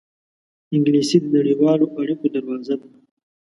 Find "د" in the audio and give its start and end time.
1.21-1.25